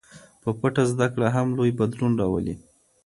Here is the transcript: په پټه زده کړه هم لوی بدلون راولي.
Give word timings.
په 0.43 0.49
پټه 0.59 0.83
زده 0.91 1.07
کړه 1.13 1.27
هم 1.35 1.47
لوی 1.57 1.71
بدلون 1.79 2.13
راولي. 2.21 2.55